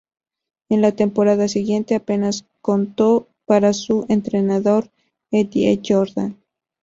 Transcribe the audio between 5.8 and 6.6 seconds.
Jordan.